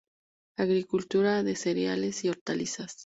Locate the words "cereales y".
1.55-2.29